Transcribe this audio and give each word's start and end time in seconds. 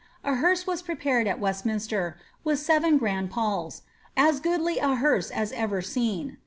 A 0.23 0.33
hearse 0.37 0.65
Wis 0.65 0.81
prepared 0.81 1.27
at 1.27 1.37
Westminster," 1.39 2.17
with 2.43 2.57
seven 2.57 2.97
grand 2.97 3.29
palls,'' 3.29 3.83
as 4.17 4.39
goodly 4.39 4.79
a 4.79 4.95
hear»e 4.97 5.21
as 5.31 5.51
ever 5.51 5.83
seen." 5.83 6.39